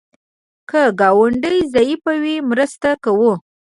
که 0.69 0.81
ګاونډی 0.99 1.57
ضعیف 1.73 2.01
وي، 2.21 2.35
مرسته 2.49 2.89
کوه 3.03 3.33